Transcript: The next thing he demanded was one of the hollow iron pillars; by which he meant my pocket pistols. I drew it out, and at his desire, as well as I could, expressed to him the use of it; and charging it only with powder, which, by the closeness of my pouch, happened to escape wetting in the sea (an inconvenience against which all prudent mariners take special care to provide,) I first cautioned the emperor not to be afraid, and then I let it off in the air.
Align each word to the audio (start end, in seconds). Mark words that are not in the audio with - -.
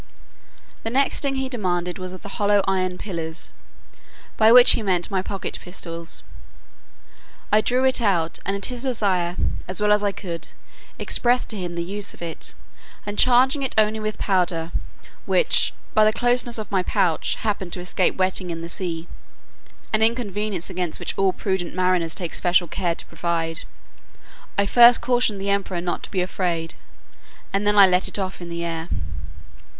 The 0.81 0.89
next 0.89 1.19
thing 1.19 1.35
he 1.35 1.47
demanded 1.47 1.99
was 1.99 2.11
one 2.11 2.15
of 2.15 2.21
the 2.23 2.29
hollow 2.39 2.63
iron 2.67 2.97
pillars; 2.97 3.51
by 4.35 4.51
which 4.51 4.71
he 4.71 4.81
meant 4.81 5.11
my 5.11 5.21
pocket 5.21 5.59
pistols. 5.61 6.23
I 7.51 7.61
drew 7.61 7.83
it 7.83 8.01
out, 8.01 8.39
and 8.43 8.55
at 8.55 8.65
his 8.65 8.81
desire, 8.81 9.37
as 9.67 9.79
well 9.79 9.91
as 9.91 10.01
I 10.03 10.11
could, 10.11 10.47
expressed 10.97 11.51
to 11.51 11.57
him 11.57 11.75
the 11.75 11.83
use 11.83 12.15
of 12.15 12.21
it; 12.23 12.55
and 13.05 13.15
charging 13.15 13.61
it 13.61 13.75
only 13.77 13.99
with 13.99 14.17
powder, 14.17 14.71
which, 15.27 15.71
by 15.93 16.03
the 16.03 16.11
closeness 16.11 16.57
of 16.57 16.71
my 16.71 16.81
pouch, 16.81 17.35
happened 17.35 17.71
to 17.73 17.79
escape 17.79 18.17
wetting 18.17 18.49
in 18.49 18.61
the 18.61 18.69
sea 18.69 19.07
(an 19.93 20.01
inconvenience 20.01 20.67
against 20.71 20.99
which 20.99 21.15
all 21.15 21.31
prudent 21.31 21.75
mariners 21.75 22.15
take 22.15 22.33
special 22.33 22.67
care 22.67 22.95
to 22.95 23.05
provide,) 23.05 23.65
I 24.57 24.65
first 24.65 24.99
cautioned 24.99 25.39
the 25.39 25.51
emperor 25.51 25.79
not 25.79 26.01
to 26.01 26.09
be 26.09 26.21
afraid, 26.21 26.73
and 27.53 27.67
then 27.67 27.77
I 27.77 27.85
let 27.85 28.07
it 28.07 28.17
off 28.17 28.41
in 28.41 28.49
the 28.49 28.63
air. 28.65 28.89